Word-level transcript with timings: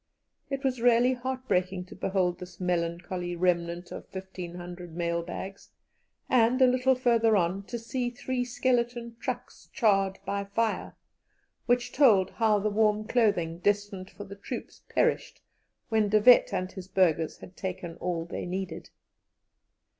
It 0.49 0.63
was 0.63 0.81
really 0.81 1.13
heart 1.13 1.47
breaking 1.47 1.85
to 1.85 1.95
behold 1.95 2.39
this 2.39 2.59
melancholy 2.59 3.35
remnant 3.35 3.91
of 3.91 4.07
1,500 4.11 4.95
mail 4.95 5.21
bags, 5.21 5.69
and, 6.27 6.59
a 6.59 6.65
little 6.65 6.95
farther 6.95 7.37
on, 7.37 7.61
to 7.67 7.77
see 7.77 8.09
three 8.09 8.43
skeleton 8.43 9.15
trucks 9.19 9.69
charred 9.71 10.17
by 10.25 10.45
fire, 10.45 10.95
which 11.67 11.91
told 11.91 12.31
how 12.31 12.57
the 12.57 12.71
warm 12.71 13.05
clothing 13.07 13.59
destined 13.59 14.09
for 14.09 14.23
the 14.23 14.35
troops 14.35 14.81
perished 14.89 15.39
when 15.89 16.09
De 16.09 16.19
Wet 16.19 16.51
and 16.51 16.71
his 16.71 16.87
burghers 16.87 17.37
had 17.37 17.55
taken 17.55 17.95
all 17.97 18.25
they 18.25 18.47
needed. 18.47 18.89